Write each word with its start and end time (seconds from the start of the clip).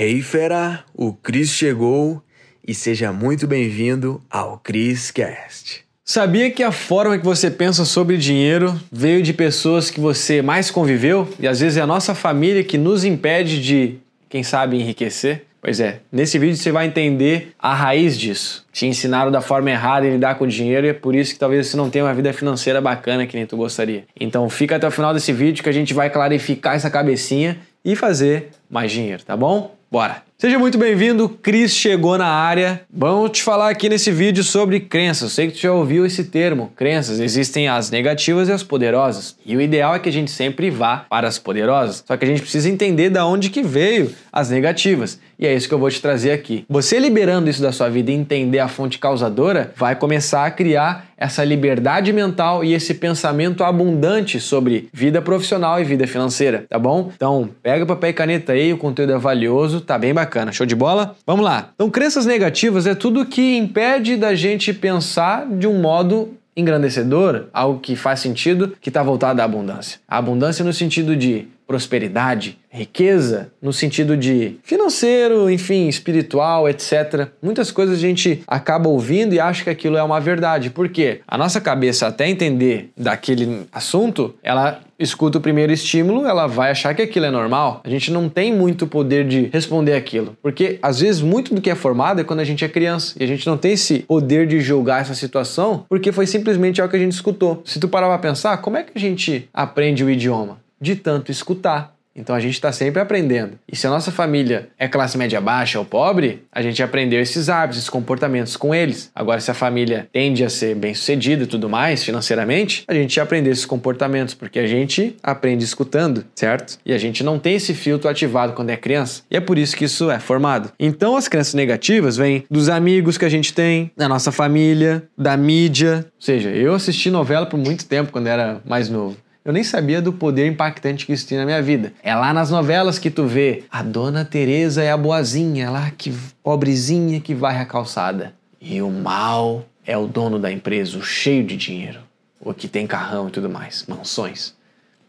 Hey 0.00 0.22
fera, 0.22 0.84
o 0.94 1.12
Cris 1.12 1.50
chegou 1.50 2.22
e 2.64 2.72
seja 2.72 3.12
muito 3.12 3.48
bem-vindo 3.48 4.22
ao 4.30 4.56
Cris 4.56 5.10
Cast. 5.10 5.84
Sabia 6.04 6.52
que 6.52 6.62
a 6.62 6.70
forma 6.70 7.18
que 7.18 7.24
você 7.24 7.50
pensa 7.50 7.84
sobre 7.84 8.16
dinheiro 8.16 8.80
veio 8.92 9.20
de 9.24 9.32
pessoas 9.32 9.90
que 9.90 9.98
você 9.98 10.40
mais 10.40 10.70
conviveu 10.70 11.28
e 11.40 11.48
às 11.48 11.58
vezes 11.58 11.78
é 11.78 11.80
a 11.80 11.86
nossa 11.86 12.14
família 12.14 12.62
que 12.62 12.78
nos 12.78 13.02
impede 13.02 13.60
de, 13.60 13.96
quem 14.28 14.44
sabe, 14.44 14.76
enriquecer? 14.76 15.46
Pois 15.60 15.80
é, 15.80 15.98
nesse 16.12 16.38
vídeo 16.38 16.56
você 16.56 16.70
vai 16.70 16.86
entender 16.86 17.52
a 17.58 17.74
raiz 17.74 18.16
disso. 18.16 18.64
Te 18.72 18.86
ensinaram 18.86 19.32
da 19.32 19.40
forma 19.40 19.68
errada 19.68 20.06
em 20.06 20.12
lidar 20.12 20.36
com 20.36 20.44
o 20.44 20.48
dinheiro 20.48 20.86
e 20.86 20.90
é 20.90 20.94
por 20.94 21.16
isso 21.16 21.32
que 21.32 21.40
talvez 21.40 21.66
você 21.66 21.76
não 21.76 21.90
tenha 21.90 22.04
uma 22.04 22.14
vida 22.14 22.32
financeira 22.32 22.80
bacana 22.80 23.26
que 23.26 23.36
nem 23.36 23.46
tu 23.46 23.56
gostaria. 23.56 24.04
Então 24.20 24.48
fica 24.48 24.76
até 24.76 24.86
o 24.86 24.92
final 24.92 25.12
desse 25.12 25.32
vídeo 25.32 25.60
que 25.60 25.68
a 25.68 25.72
gente 25.72 25.92
vai 25.92 26.08
clarificar 26.08 26.76
essa 26.76 26.88
cabecinha 26.88 27.58
e 27.84 27.96
fazer 27.96 28.50
mais 28.70 28.92
dinheiro, 28.92 29.24
tá 29.24 29.36
bom? 29.36 29.76
Bora! 29.90 30.27
Seja 30.40 30.56
muito 30.56 30.78
bem-vindo, 30.78 31.28
Cris 31.28 31.74
chegou 31.74 32.16
na 32.16 32.28
área. 32.28 32.82
Vamos 32.88 33.32
te 33.32 33.42
falar 33.42 33.70
aqui 33.70 33.88
nesse 33.88 34.12
vídeo 34.12 34.44
sobre 34.44 34.78
crenças. 34.78 35.32
Sei 35.32 35.48
que 35.48 35.54
tu 35.54 35.58
já 35.58 35.72
ouviu 35.72 36.06
esse 36.06 36.22
termo, 36.22 36.70
crenças. 36.76 37.18
Existem 37.18 37.66
as 37.66 37.90
negativas 37.90 38.48
e 38.48 38.52
as 38.52 38.62
poderosas. 38.62 39.34
E 39.44 39.56
o 39.56 39.60
ideal 39.60 39.96
é 39.96 39.98
que 39.98 40.08
a 40.08 40.12
gente 40.12 40.30
sempre 40.30 40.70
vá 40.70 40.98
para 41.10 41.26
as 41.26 41.40
poderosas. 41.40 42.04
Só 42.06 42.16
que 42.16 42.24
a 42.24 42.28
gente 42.28 42.40
precisa 42.40 42.68
entender 42.70 43.10
da 43.10 43.26
onde 43.26 43.50
que 43.50 43.64
veio 43.64 44.14
as 44.32 44.48
negativas. 44.48 45.18
E 45.36 45.46
é 45.46 45.54
isso 45.54 45.66
que 45.68 45.74
eu 45.74 45.78
vou 45.78 45.90
te 45.90 46.00
trazer 46.00 46.30
aqui. 46.30 46.64
Você 46.68 47.00
liberando 47.00 47.50
isso 47.50 47.62
da 47.62 47.72
sua 47.72 47.88
vida 47.88 48.12
e 48.12 48.14
entender 48.14 48.60
a 48.60 48.68
fonte 48.68 48.98
causadora, 48.98 49.72
vai 49.76 49.96
começar 49.96 50.46
a 50.46 50.50
criar 50.50 51.08
essa 51.16 51.44
liberdade 51.44 52.12
mental 52.12 52.64
e 52.64 52.74
esse 52.74 52.94
pensamento 52.94 53.64
abundante 53.64 54.38
sobre 54.38 54.88
vida 54.92 55.20
profissional 55.20 55.80
e 55.80 55.84
vida 55.84 56.06
financeira, 56.06 56.64
tá 56.68 56.78
bom? 56.78 57.10
Então, 57.14 57.50
pega 57.60 57.84
papel 57.84 58.10
e 58.10 58.12
caneta 58.12 58.52
aí, 58.52 58.72
o 58.72 58.78
conteúdo 58.78 59.12
é 59.12 59.18
valioso, 59.18 59.80
tá 59.80 59.98
bem 59.98 60.14
bacana. 60.14 60.27
Show 60.52 60.66
de 60.66 60.74
bola? 60.74 61.16
Vamos 61.26 61.44
lá. 61.44 61.70
Então, 61.74 61.90
crenças 61.90 62.26
negativas 62.26 62.86
é 62.86 62.94
tudo 62.94 63.26
que 63.26 63.56
impede 63.56 64.16
da 64.16 64.34
gente 64.34 64.72
pensar 64.72 65.46
de 65.46 65.66
um 65.66 65.80
modo 65.80 66.34
engrandecedor, 66.56 67.44
algo 67.52 67.78
que 67.78 67.94
faz 67.94 68.20
sentido, 68.20 68.76
que 68.80 68.90
está 68.90 69.02
voltado 69.02 69.40
à 69.40 69.44
abundância. 69.44 70.00
A 70.08 70.18
abundância 70.18 70.64
no 70.64 70.72
sentido 70.72 71.14
de 71.16 71.46
prosperidade, 71.68 72.58
riqueza, 72.70 73.52
no 73.60 73.74
sentido 73.74 74.16
de 74.16 74.56
financeiro, 74.62 75.50
enfim, 75.50 75.86
espiritual, 75.86 76.66
etc. 76.66 77.28
Muitas 77.42 77.70
coisas 77.70 77.98
a 77.98 78.00
gente 78.00 78.42
acaba 78.46 78.88
ouvindo 78.88 79.34
e 79.34 79.40
acha 79.40 79.64
que 79.64 79.70
aquilo 79.70 79.98
é 79.98 80.02
uma 80.02 80.18
verdade. 80.18 80.70
Por 80.70 80.88
quê? 80.88 81.20
A 81.28 81.36
nossa 81.36 81.60
cabeça, 81.60 82.06
até 82.06 82.26
entender 82.26 82.90
daquele 82.96 83.66
assunto, 83.70 84.34
ela 84.42 84.80
escuta 84.98 85.38
o 85.38 85.40
primeiro 85.40 85.70
estímulo, 85.70 86.26
ela 86.26 86.46
vai 86.46 86.70
achar 86.70 86.94
que 86.94 87.02
aquilo 87.02 87.26
é 87.26 87.30
normal. 87.30 87.82
A 87.84 87.88
gente 87.90 88.10
não 88.10 88.30
tem 88.30 88.52
muito 88.52 88.86
poder 88.86 89.28
de 89.28 89.50
responder 89.52 89.92
aquilo. 89.92 90.36
Porque, 90.42 90.78
às 90.82 91.00
vezes, 91.00 91.20
muito 91.20 91.54
do 91.54 91.60
que 91.60 91.70
é 91.70 91.74
formado 91.74 92.20
é 92.20 92.24
quando 92.24 92.40
a 92.40 92.44
gente 92.44 92.64
é 92.64 92.68
criança. 92.68 93.14
E 93.20 93.22
a 93.22 93.26
gente 93.26 93.46
não 93.46 93.58
tem 93.58 93.72
esse 93.72 94.00
poder 94.00 94.46
de 94.46 94.58
julgar 94.60 95.02
essa 95.02 95.14
situação 95.14 95.84
porque 95.88 96.10
foi 96.12 96.26
simplesmente 96.26 96.80
algo 96.80 96.90
que 96.90 96.96
a 96.96 97.00
gente 97.00 97.12
escutou. 97.12 97.62
Se 97.64 97.78
tu 97.78 97.88
parar 97.88 98.08
pra 98.08 98.18
pensar, 98.18 98.56
como 98.58 98.78
é 98.78 98.82
que 98.82 98.92
a 98.94 98.98
gente 98.98 99.48
aprende 99.52 100.02
o 100.02 100.10
idioma? 100.10 100.58
De 100.80 100.96
tanto 100.96 101.30
escutar. 101.30 101.98
Então 102.18 102.34
a 102.34 102.40
gente 102.40 102.54
está 102.54 102.72
sempre 102.72 103.00
aprendendo. 103.00 103.52
E 103.70 103.76
se 103.76 103.86
a 103.86 103.90
nossa 103.90 104.10
família 104.10 104.68
é 104.76 104.88
classe 104.88 105.16
média 105.16 105.40
baixa 105.40 105.78
ou 105.78 105.84
pobre, 105.84 106.42
a 106.50 106.60
gente 106.60 106.82
aprendeu 106.82 107.20
esses 107.20 107.48
hábitos, 107.48 107.78
esses 107.78 107.88
comportamentos 107.88 108.56
com 108.56 108.74
eles. 108.74 109.10
Agora, 109.14 109.40
se 109.40 109.50
a 109.50 109.54
família 109.54 110.08
tende 110.12 110.44
a 110.44 110.50
ser 110.50 110.74
bem 110.74 110.94
sucedida 110.94 111.44
e 111.44 111.46
tudo 111.46 111.68
mais 111.68 112.02
financeiramente, 112.02 112.84
a 112.88 112.94
gente 112.94 113.20
aprendeu 113.20 113.52
esses 113.52 113.64
comportamentos, 113.64 114.34
porque 114.34 114.58
a 114.58 114.66
gente 114.66 115.16
aprende 115.22 115.64
escutando, 115.64 116.24
certo? 116.34 116.78
E 116.84 116.92
a 116.92 116.98
gente 116.98 117.22
não 117.22 117.38
tem 117.38 117.54
esse 117.54 117.72
filtro 117.72 118.10
ativado 118.10 118.52
quando 118.52 118.70
é 118.70 118.76
criança. 118.76 119.22
E 119.30 119.36
é 119.36 119.40
por 119.40 119.56
isso 119.56 119.76
que 119.76 119.84
isso 119.84 120.10
é 120.10 120.18
formado. 120.18 120.72
Então 120.78 121.16
as 121.16 121.28
crenças 121.28 121.54
negativas 121.54 122.16
vêm 122.16 122.44
dos 122.50 122.68
amigos 122.68 123.16
que 123.16 123.24
a 123.24 123.28
gente 123.28 123.52
tem, 123.52 123.92
da 123.96 124.08
nossa 124.08 124.32
família, 124.32 125.04
da 125.16 125.36
mídia. 125.36 126.06
Ou 126.16 126.22
seja, 126.22 126.50
eu 126.50 126.74
assisti 126.74 127.10
novela 127.10 127.46
por 127.46 127.58
muito 127.58 127.86
tempo 127.86 128.10
quando 128.10 128.26
era 128.26 128.60
mais 128.64 128.88
novo. 128.88 129.16
Eu 129.48 129.54
nem 129.54 129.64
sabia 129.64 130.02
do 130.02 130.12
poder 130.12 130.46
impactante 130.46 131.06
que 131.06 131.12
isso 131.14 131.26
tinha 131.26 131.40
na 131.40 131.46
minha 131.46 131.62
vida. 131.62 131.94
É 132.02 132.14
lá 132.14 132.34
nas 132.34 132.50
novelas 132.50 132.98
que 132.98 133.10
tu 133.10 133.24
vê 133.24 133.64
a 133.70 133.82
dona 133.82 134.22
Teresa 134.22 134.82
é 134.82 134.90
a 134.90 134.96
boazinha, 134.96 135.70
lá 135.70 135.90
que 135.90 136.12
pobrezinha 136.42 137.18
que 137.18 137.34
varre 137.34 137.62
a 137.62 137.64
calçada. 137.64 138.34
E 138.60 138.82
o 138.82 138.90
mal 138.90 139.64
é 139.86 139.96
o 139.96 140.06
dono 140.06 140.38
da 140.38 140.52
empresa, 140.52 140.98
o 140.98 141.02
cheio 141.02 141.42
de 141.42 141.56
dinheiro, 141.56 142.00
o 142.38 142.52
que 142.52 142.68
tem 142.68 142.86
carrão 142.86 143.28
e 143.28 143.30
tudo 143.30 143.48
mais, 143.48 143.86
mansões. 143.88 144.54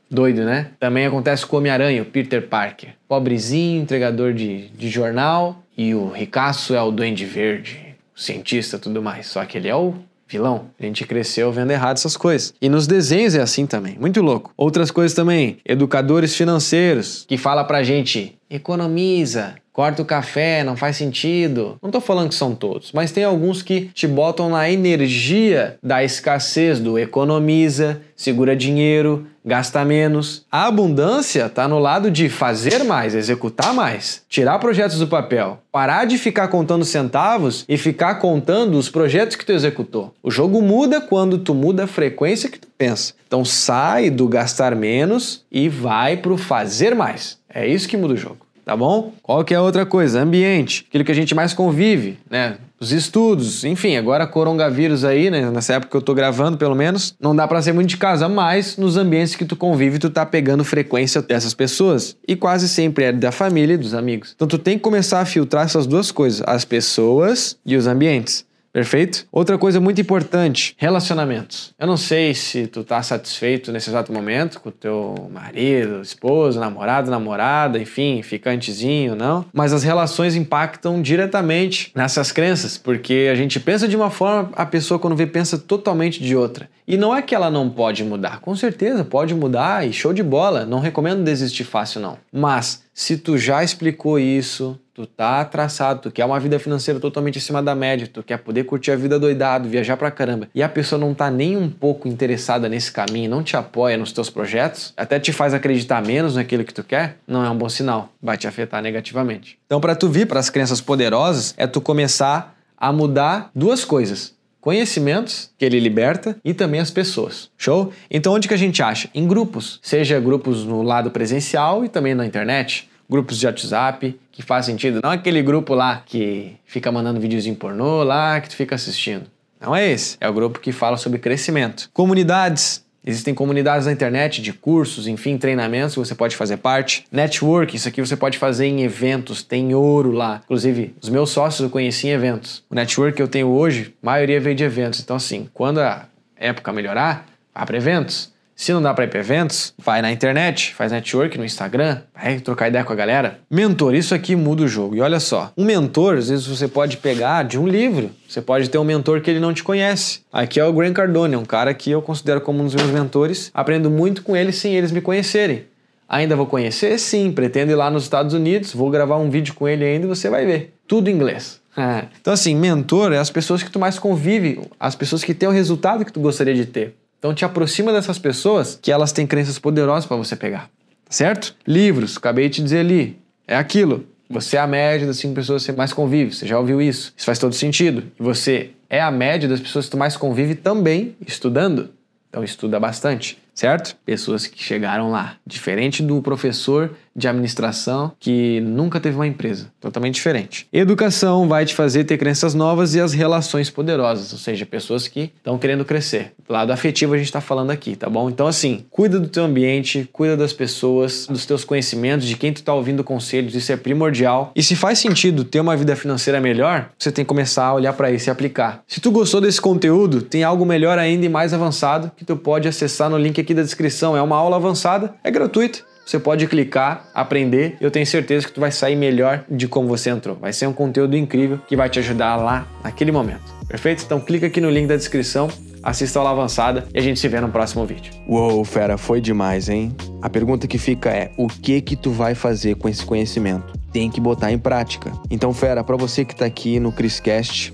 Doido, 0.09 0.45
né? 0.45 0.71
Também 0.79 1.05
acontece 1.05 1.45
com 1.45 1.57
o 1.57 1.59
Homem-Aranha, 1.59 2.01
o 2.01 2.05
Peter 2.05 2.47
Parker. 2.47 2.91
Pobrezinho, 3.09 3.81
entregador 3.81 4.33
de, 4.33 4.69
de 4.69 4.87
jornal, 4.87 5.61
e 5.77 5.93
o 5.93 6.07
ricaço 6.07 6.73
é 6.73 6.81
o 6.81 6.91
Duende 6.91 7.25
Verde, 7.25 7.93
o 8.15 8.21
cientista 8.21 8.79
tudo 8.79 9.01
mais. 9.01 9.27
Só 9.27 9.43
que 9.43 9.57
ele 9.57 9.67
é 9.67 9.75
o 9.75 9.95
vilão. 10.29 10.65
A 10.79 10.85
gente 10.85 11.05
cresceu 11.05 11.51
vendo 11.51 11.71
errado 11.71 11.97
essas 11.97 12.15
coisas. 12.15 12.53
E 12.61 12.69
nos 12.69 12.85
desenhos 12.85 13.35
é 13.35 13.41
assim 13.41 13.65
também, 13.65 13.97
muito 13.99 14.21
louco. 14.21 14.53
Outras 14.55 14.91
coisas 14.91 15.15
também, 15.15 15.57
educadores 15.65 16.35
financeiros, 16.35 17.25
que 17.27 17.37
fala 17.37 17.63
pra 17.63 17.83
gente, 17.83 18.37
economiza, 18.49 19.55
corta 19.73 20.01
o 20.01 20.05
café, 20.05 20.63
não 20.63 20.75
faz 20.75 20.97
sentido. 20.97 21.77
Não 21.81 21.89
tô 21.89 21.99
falando 21.99 22.29
que 22.29 22.35
são 22.35 22.53
todos, 22.53 22.91
mas 22.91 23.11
tem 23.11 23.23
alguns 23.23 23.61
que 23.61 23.89
te 23.93 24.07
botam 24.07 24.49
na 24.49 24.69
energia 24.69 25.77
da 25.81 26.03
escassez, 26.03 26.79
do 26.79 26.99
economiza, 26.99 28.01
segura 28.15 28.55
dinheiro, 28.55 29.25
gasta 29.49 29.83
menos. 29.83 30.45
A 30.51 30.67
abundância 30.67 31.47
está 31.47 31.67
no 31.67 31.79
lado 31.79 32.11
de 32.11 32.29
fazer 32.29 32.83
mais, 32.83 33.15
executar 33.15 33.73
mais, 33.73 34.21
tirar 34.29 34.59
projetos 34.59 34.99
do 34.99 35.07
papel, 35.07 35.59
parar 35.71 36.05
de 36.05 36.19
ficar 36.19 36.47
contando 36.49 36.85
centavos 36.85 37.65
e 37.67 37.75
ficar 37.75 38.15
contando 38.15 38.77
os 38.77 38.89
projetos 38.89 39.35
que 39.35 39.45
tu 39.45 39.51
executou. 39.51 40.13
O 40.21 40.29
jogo 40.29 40.61
muda 40.61 41.01
quando 41.01 41.39
tu 41.39 41.55
muda 41.55 41.85
a 41.85 41.87
frequência 41.87 42.49
que 42.49 42.59
tu 42.59 42.67
pensa. 42.77 43.13
Então 43.27 43.43
sai 43.43 44.11
do 44.11 44.27
gastar 44.27 44.75
menos 44.75 45.43
e 45.51 45.67
vai 45.67 46.15
pro 46.15 46.37
fazer 46.37 46.93
mais. 46.93 47.39
É 47.51 47.67
isso 47.67 47.89
que 47.89 47.97
muda 47.97 48.13
o 48.13 48.17
jogo 48.17 48.48
tá 48.69 48.77
bom? 48.77 49.13
Qual 49.23 49.43
que 49.43 49.51
é 49.51 49.59
outra 49.59 49.83
coisa? 49.83 50.21
Ambiente, 50.21 50.85
aquilo 50.87 51.03
que 51.03 51.11
a 51.11 51.15
gente 51.15 51.33
mais 51.33 51.53
convive, 51.53 52.19
né? 52.29 52.57
Os 52.79 52.91
estudos, 52.91 53.63
enfim, 53.63 53.97
agora 53.97 54.27
coronavírus 54.27 55.03
aí, 55.03 55.31
né? 55.31 55.49
Nessa 55.49 55.73
época 55.73 55.89
que 55.89 55.97
eu 55.97 56.01
tô 56.03 56.13
gravando, 56.13 56.55
pelo 56.55 56.75
menos, 56.75 57.15
não 57.19 57.35
dá 57.35 57.47
para 57.47 57.63
ser 57.63 57.73
muito 57.73 57.89
de 57.89 57.97
casa, 57.97 58.29
mas 58.29 58.77
nos 58.77 58.95
ambientes 58.95 59.35
que 59.35 59.43
tu 59.43 59.55
convive, 59.55 59.97
tu 59.97 60.11
tá 60.11 60.23
pegando 60.23 60.63
frequência 60.63 61.19
dessas 61.19 61.55
pessoas. 61.55 62.15
E 62.27 62.35
quase 62.35 62.69
sempre 62.69 63.05
é 63.05 63.11
da 63.11 63.31
família 63.31 63.73
e 63.73 63.77
dos 63.77 63.95
amigos. 63.95 64.33
Então 64.35 64.47
tu 64.47 64.59
tem 64.59 64.77
que 64.77 64.83
começar 64.83 65.19
a 65.19 65.25
filtrar 65.25 65.65
essas 65.65 65.87
duas 65.87 66.11
coisas, 66.11 66.43
as 66.45 66.63
pessoas 66.63 67.57
e 67.65 67.75
os 67.75 67.87
ambientes. 67.87 68.45
Perfeito? 68.79 69.27
Outra 69.29 69.57
coisa 69.57 69.77
muito 69.81 69.99
importante, 69.99 70.73
relacionamentos. 70.77 71.73
Eu 71.77 71.85
não 71.85 71.97
sei 71.97 72.33
se 72.33 72.65
tu 72.65 72.81
tá 72.81 73.03
satisfeito 73.03 73.73
nesse 73.73 73.89
exato 73.89 74.13
momento 74.13 74.61
com 74.61 74.69
o 74.69 74.71
teu 74.71 75.29
marido, 75.29 76.01
esposo, 76.01 76.57
namorado, 76.57 77.11
namorada, 77.11 77.77
enfim, 77.77 78.21
ficantezinho, 78.21 79.17
não. 79.17 79.43
Mas 79.51 79.73
as 79.73 79.83
relações 79.83 80.33
impactam 80.33 81.01
diretamente 81.01 81.91
nessas 81.93 82.31
crenças, 82.31 82.77
porque 82.77 83.27
a 83.29 83.35
gente 83.35 83.59
pensa 83.59 83.85
de 83.85 83.97
uma 83.97 84.09
forma, 84.09 84.49
a 84.55 84.65
pessoa 84.65 84.97
quando 84.97 85.13
vê 85.17 85.27
pensa 85.27 85.57
totalmente 85.57 86.23
de 86.23 86.33
outra. 86.33 86.69
E 86.87 86.95
não 86.95 87.13
é 87.13 87.21
que 87.21 87.35
ela 87.35 87.51
não 87.51 87.69
pode 87.69 88.01
mudar, 88.05 88.39
com 88.39 88.55
certeza 88.55 89.03
pode 89.03 89.35
mudar 89.35 89.85
e 89.85 89.91
show 89.91 90.13
de 90.13 90.23
bola, 90.23 90.65
não 90.65 90.79
recomendo 90.79 91.21
desistir 91.21 91.65
fácil 91.65 91.99
não. 91.99 92.17
Mas 92.31 92.81
se 92.93 93.17
tu 93.17 93.37
já 93.37 93.63
explicou 93.63 94.17
isso, 94.17 94.79
tu 94.99 95.05
tá 95.07 95.45
traçado, 95.45 96.01
tu 96.01 96.11
quer 96.11 96.25
uma 96.25 96.37
vida 96.41 96.59
financeira 96.59 96.99
totalmente 96.99 97.37
acima 97.37 97.63
da 97.63 97.73
média, 97.73 98.05
tu 98.05 98.21
quer 98.21 98.37
poder 98.37 98.65
curtir 98.65 98.91
a 98.91 98.97
vida 98.97 99.17
doidado, 99.17 99.69
viajar 99.69 99.95
pra 99.95 100.11
caramba, 100.11 100.49
e 100.53 100.61
a 100.61 100.67
pessoa 100.67 100.99
não 100.99 101.13
tá 101.13 101.31
nem 101.31 101.55
um 101.55 101.69
pouco 101.69 102.05
interessada 102.05 102.67
nesse 102.67 102.91
caminho, 102.91 103.29
não 103.29 103.41
te 103.41 103.55
apoia 103.55 103.95
nos 103.95 104.11
teus 104.11 104.29
projetos, 104.29 104.93
até 104.97 105.17
te 105.17 105.31
faz 105.31 105.53
acreditar 105.53 106.05
menos 106.05 106.35
naquilo 106.35 106.65
que 106.65 106.73
tu 106.73 106.83
quer, 106.83 107.15
não 107.25 107.45
é 107.45 107.49
um 107.49 107.55
bom 107.55 107.69
sinal, 107.69 108.09
vai 108.21 108.35
te 108.35 108.45
afetar 108.45 108.81
negativamente. 108.81 109.57
Então, 109.65 109.79
para 109.79 109.95
tu 109.95 110.09
vir 110.09 110.27
para 110.27 110.41
as 110.41 110.49
crenças 110.49 110.81
poderosas, 110.81 111.53
é 111.55 111.65
tu 111.65 111.79
começar 111.79 112.57
a 112.77 112.91
mudar 112.91 113.51
duas 113.55 113.85
coisas 113.85 114.37
conhecimentos 114.59 115.49
que 115.57 115.63
ele 115.63 115.79
liberta 115.79 116.35
e 116.43 116.53
também 116.53 116.81
as 116.81 116.91
pessoas. 116.91 117.49
Show? 117.57 117.93
Então 118.11 118.33
onde 118.33 118.45
que 118.45 118.53
a 118.53 118.57
gente 118.57 118.83
acha? 118.83 119.09
Em 119.15 119.25
grupos, 119.25 119.79
seja 119.81 120.19
grupos 120.19 120.65
no 120.65 120.81
lado 120.81 121.09
presencial 121.09 121.85
e 121.85 121.87
também 121.87 122.13
na 122.13 122.25
internet, 122.25 122.89
grupos 123.09 123.39
de 123.39 123.45
WhatsApp 123.45 124.19
que 124.39 124.45
faz 124.45 124.65
sentido, 124.65 125.01
não 125.03 125.11
aquele 125.11 125.41
grupo 125.41 125.73
lá 125.73 126.01
que 126.05 126.55
fica 126.63 126.89
mandando 126.89 127.19
videozinho 127.19 127.57
pornô 127.57 128.03
lá 128.03 128.39
que 128.39 128.47
tu 128.47 128.55
fica 128.55 128.73
assistindo. 128.73 129.25
Não 129.59 129.75
é 129.75 129.91
esse, 129.91 130.15
é 130.21 130.29
o 130.29 130.33
grupo 130.33 130.61
que 130.61 130.71
fala 130.71 130.95
sobre 130.95 131.19
crescimento. 131.19 131.89
Comunidades, 131.93 132.87
Existem 133.05 133.33
comunidades 133.33 133.85
na 133.85 133.93
internet 133.93 134.41
de 134.41 134.51
cursos, 134.51 135.07
enfim, 135.07 135.37
treinamentos 135.37 135.93
que 135.93 135.99
você 135.99 136.13
pode 136.13 136.35
fazer 136.35 136.57
parte. 136.57 137.05
Network, 137.09 137.75
isso 137.75 137.87
aqui 137.87 138.01
você 138.01 138.15
pode 138.15 138.37
fazer 138.37 138.67
em 138.67 138.81
eventos, 138.83 139.41
tem 139.41 139.73
ouro 139.73 140.11
lá. 140.11 140.41
Inclusive, 140.43 140.93
os 141.01 141.09
meus 141.09 141.29
sócios 141.29 141.61
eu 141.61 141.69
conheci 141.69 142.07
em 142.07 142.11
eventos. 142.11 142.61
O 142.69 142.75
network 142.75 143.15
que 143.15 143.21
eu 143.21 143.27
tenho 143.27 143.47
hoje, 143.47 143.95
a 144.03 144.05
maioria 144.05 144.39
veio 144.39 144.55
de 144.55 144.65
eventos. 144.65 144.99
Então, 144.99 145.15
assim, 145.15 145.49
quando 145.53 145.79
a 145.79 146.07
época 146.35 146.73
melhorar, 146.73 147.25
vá 147.55 147.65
para 147.65 147.77
eventos. 147.77 148.31
Se 148.59 148.73
não 148.73 148.81
dá 148.81 148.93
para 148.93 149.05
ir 149.05 149.07
para 149.07 149.21
eventos, 149.21 149.73
vai 149.77 150.01
na 150.01 150.11
internet, 150.11 150.75
faz 150.75 150.91
network 150.91 151.37
no 151.37 151.45
Instagram, 151.45 151.99
vai 152.13 152.41
trocar 152.41 152.67
ideia 152.67 152.83
com 152.83 152.91
a 152.91 152.95
galera. 152.95 153.39
Mentor, 153.49 153.95
isso 153.95 154.13
aqui 154.13 154.35
muda 154.35 154.63
o 154.63 154.67
jogo. 154.67 154.97
E 154.97 154.99
olha 154.99 155.21
só, 155.21 155.53
um 155.57 155.63
mentor, 155.63 156.17
às 156.17 156.27
vezes 156.27 156.45
você 156.45 156.67
pode 156.67 156.97
pegar 156.97 157.43
de 157.43 157.57
um 157.57 157.65
livro. 157.65 158.11
Você 158.27 158.41
pode 158.41 158.69
ter 158.69 158.77
um 158.77 158.83
mentor 158.83 159.21
que 159.21 159.31
ele 159.31 159.39
não 159.39 159.53
te 159.53 159.63
conhece. 159.63 160.23
Aqui 160.29 160.59
é 160.59 160.65
o 160.65 160.73
Grant 160.73 160.93
Cardone, 160.93 161.37
um 161.37 161.45
cara 161.45 161.73
que 161.73 161.89
eu 161.89 162.01
considero 162.01 162.41
como 162.41 162.59
um 162.59 162.65
dos 162.65 162.75
meus 162.75 162.89
mentores. 162.89 163.49
Aprendo 163.53 163.89
muito 163.89 164.23
com 164.23 164.35
ele 164.35 164.51
sem 164.51 164.75
eles 164.75 164.91
me 164.91 164.99
conhecerem. 164.99 165.63
Ainda 166.09 166.35
vou 166.35 166.45
conhecer? 166.45 166.99
Sim, 166.99 167.31
pretendo 167.31 167.71
ir 167.71 167.75
lá 167.75 167.89
nos 167.89 168.03
Estados 168.03 168.33
Unidos, 168.33 168.73
vou 168.73 168.89
gravar 168.89 169.15
um 169.19 169.29
vídeo 169.29 169.53
com 169.53 169.69
ele 169.69 169.85
ainda 169.85 170.05
e 170.05 170.09
você 170.09 170.29
vai 170.29 170.45
ver. 170.45 170.73
Tudo 170.85 171.09
em 171.09 171.13
inglês. 171.13 171.61
então, 172.19 172.33
assim, 172.33 172.53
mentor 172.57 173.13
é 173.13 173.19
as 173.19 173.29
pessoas 173.29 173.63
que 173.63 173.71
tu 173.71 173.79
mais 173.79 173.97
convive, 173.97 174.59
as 174.77 174.97
pessoas 174.97 175.23
que 175.23 175.33
têm 175.33 175.47
o 175.47 175.53
resultado 175.53 176.03
que 176.03 176.11
tu 176.11 176.19
gostaria 176.19 176.53
de 176.53 176.65
ter. 176.65 176.99
Então, 177.19 177.33
te 177.33 177.43
aproxima 177.45 177.91
dessas 177.91 178.17
pessoas 178.17 178.79
que 178.81 178.91
elas 178.91 179.11
têm 179.11 179.27
crenças 179.27 179.59
poderosas 179.59 180.05
para 180.05 180.17
você 180.17 180.35
pegar. 180.35 180.69
Certo? 181.09 181.55
Livros, 181.67 182.17
acabei 182.17 182.47
de 182.47 182.55
te 182.55 182.63
dizer 182.63 182.79
ali. 182.79 183.19
É 183.47 183.55
aquilo. 183.55 184.05
Você 184.29 184.57
é 184.57 184.59
a 184.59 184.67
média 184.67 185.05
das 185.05 185.17
cinco 185.17 185.35
pessoas 185.35 185.63
que 185.63 185.71
você 185.71 185.77
mais 185.77 185.91
convive. 185.91 186.33
Você 186.33 186.47
já 186.47 186.57
ouviu 186.57 186.81
isso. 186.81 187.13
Isso 187.17 187.25
faz 187.25 187.37
todo 187.37 187.53
sentido. 187.53 188.03
E 188.19 188.23
você 188.23 188.71
é 188.89 189.01
a 189.01 189.11
média 189.11 189.49
das 189.49 189.59
pessoas 189.59 189.85
que 189.85 189.91
tu 189.91 189.97
mais 189.97 190.15
convive 190.15 190.55
também 190.55 191.15
estudando. 191.27 191.89
Então, 192.29 192.43
estuda 192.43 192.79
bastante 192.79 193.37
certo? 193.59 193.97
Pessoas 194.05 194.47
que 194.47 194.63
chegaram 194.63 195.11
lá. 195.11 195.35
Diferente 195.45 196.01
do 196.01 196.21
professor 196.21 196.91
de 197.19 197.27
administração 197.27 198.13
que 198.19 198.61
nunca 198.61 198.99
teve 198.99 199.17
uma 199.17 199.27
empresa. 199.27 199.67
Totalmente 199.81 200.15
diferente. 200.15 200.67
Educação 200.71 201.47
vai 201.47 201.65
te 201.65 201.75
fazer 201.75 202.05
ter 202.05 202.17
crenças 202.17 202.53
novas 202.53 202.95
e 202.95 203.01
as 203.01 203.11
relações 203.11 203.69
poderosas, 203.69 204.31
ou 204.31 204.39
seja, 204.39 204.65
pessoas 204.65 205.07
que 205.07 205.31
estão 205.35 205.57
querendo 205.57 205.83
crescer. 205.83 206.31
Do 206.47 206.53
lado 206.53 206.71
afetivo 206.71 207.13
a 207.13 207.17
gente 207.17 207.27
está 207.27 207.41
falando 207.41 207.71
aqui, 207.71 207.95
tá 207.95 208.09
bom? 208.09 208.29
Então, 208.29 208.47
assim, 208.47 208.85
cuida 208.89 209.19
do 209.19 209.27
teu 209.27 209.43
ambiente, 209.43 210.09
cuida 210.13 210.37
das 210.37 210.53
pessoas, 210.53 211.27
dos 211.27 211.45
teus 211.45 211.65
conhecimentos, 211.65 212.25
de 212.25 212.37
quem 212.37 212.53
tu 212.53 212.57
está 212.57 212.73
ouvindo 212.73 213.03
conselhos, 213.03 213.53
isso 213.53 213.71
é 213.71 213.75
primordial. 213.75 214.51
E 214.55 214.63
se 214.63 214.75
faz 214.75 214.99
sentido 214.99 215.43
ter 215.43 215.59
uma 215.59 215.75
vida 215.75 215.95
financeira 215.95 216.39
melhor, 216.39 216.89
você 216.97 217.11
tem 217.11 217.25
que 217.25 217.29
começar 217.29 217.65
a 217.65 217.73
olhar 217.73 217.93
para 217.93 218.09
isso 218.09 218.29
e 218.29 218.31
aplicar. 218.31 218.81
Se 218.87 219.01
tu 219.01 219.11
gostou 219.11 219.41
desse 219.41 219.59
conteúdo, 219.59 220.21
tem 220.21 220.43
algo 220.43 220.65
melhor 220.65 220.97
ainda 220.97 221.25
e 221.25 221.29
mais 221.29 221.53
avançado 221.53 222.11
que 222.15 222.23
tu 222.23 222.37
pode 222.37 222.67
acessar 222.67 223.09
no 223.09 223.17
link 223.17 223.39
aqui 223.41 223.48
aqui 223.49 223.53
da 223.53 223.63
descrição. 223.63 224.15
É 224.15 224.21
uma 224.21 224.35
aula 224.35 224.57
avançada, 224.57 225.15
é 225.23 225.31
gratuita. 225.31 225.79
Você 226.05 226.19
pode 226.19 226.47
clicar, 226.47 227.07
aprender. 227.13 227.77
Eu 227.79 227.91
tenho 227.91 228.05
certeza 228.05 228.47
que 228.47 228.53
tu 228.53 228.59
vai 228.59 228.71
sair 228.71 228.95
melhor 228.95 229.43
de 229.49 229.67
como 229.67 229.87
você 229.87 230.09
entrou. 230.09 230.35
Vai 230.35 230.53
ser 230.53 230.67
um 230.67 230.73
conteúdo 230.73 231.15
incrível 231.15 231.59
que 231.67 231.75
vai 231.75 231.89
te 231.89 231.99
ajudar 231.99 232.35
lá 232.35 232.67
naquele 232.83 233.11
momento. 233.11 233.43
Perfeito? 233.67 234.03
Então 234.03 234.19
clica 234.19 234.47
aqui 234.47 234.59
no 234.59 234.69
link 234.69 234.87
da 234.87 234.95
descrição, 234.95 235.47
assista 235.83 236.17
a 236.17 236.21
aula 236.21 236.31
avançada 236.31 236.87
e 236.93 236.97
a 236.97 237.01
gente 237.01 237.19
se 237.19 237.27
vê 237.27 237.39
no 237.39 237.49
próximo 237.49 237.85
vídeo. 237.85 238.11
Uou, 238.27 238.63
fera, 238.65 238.97
foi 238.97 239.21
demais, 239.21 239.69
hein? 239.69 239.95
A 240.21 240.29
pergunta 240.29 240.67
que 240.67 240.79
fica 240.79 241.09
é: 241.11 241.31
o 241.37 241.47
que 241.47 241.79
que 241.81 241.95
tu 241.95 242.09
vai 242.09 242.33
fazer 242.33 242.75
com 242.75 242.89
esse 242.89 243.05
conhecimento? 243.05 243.77
Tem 243.91 244.09
que 244.09 244.21
botar 244.21 244.51
em 244.51 244.57
prática. 244.57 245.11
Então, 245.31 245.51
fera, 245.53 245.83
para 245.83 245.95
você 245.95 246.23
que 246.23 246.33
está 246.33 246.45
aqui 246.45 246.79
no 246.79 246.91
Criscast, 246.91 247.73